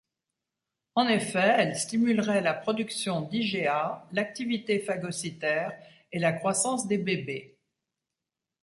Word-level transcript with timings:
En 0.95 1.07
effet 1.07 1.53
elle 1.59 1.75
stimulerait 1.77 2.41
la 2.41 2.55
production 2.55 3.21
d'IgA, 3.21 4.03
l'activité 4.13 4.79
phagocytaire 4.79 5.79
et 6.11 6.17
la 6.17 6.33
croissance 6.33 6.87
des 6.87 6.97
bébés. 6.97 7.55